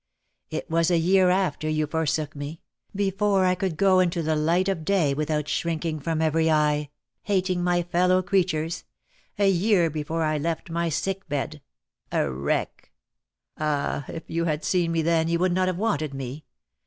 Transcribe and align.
It 0.49 0.67
was 0.67 0.89
a 0.89 0.97
year 0.97 1.29
after 1.29 1.69
you 1.69 1.85
forsook 1.85 2.35
me— 2.35 2.63
be 2.95 3.11
fore 3.11 3.45
I 3.45 3.53
could 3.53 3.77
go 3.77 3.99
into 3.99 4.23
the 4.23 4.35
light 4.35 4.67
of 4.67 4.83
day 4.83 5.13
without 5.13 5.47
shrink 5.47 5.85
ing 5.85 5.99
from 5.99 6.23
every 6.23 6.49
eye— 6.49 6.89
hating 7.31 7.63
my 7.63 7.83
fellow 7.83 8.23
creatures— 8.23 8.83
a 9.37 9.47
year 9.47 9.91
before 9.91 10.23
I 10.23 10.39
left 10.39 10.71
my 10.71 10.89
sick 10.89 11.29
bed— 11.29 11.61
a 12.11 12.27
wreck! 12.27 12.91
Ah, 13.59 14.05
if 14.07 14.27
you 14.27 14.45
had 14.45 14.65
seen 14.65 14.91
me 14.91 15.03
then 15.03 15.27
you 15.27 15.37
would 15.37 15.53
not 15.53 15.67
have 15.67 15.77
wanted 15.77 16.15
me. 16.15 16.45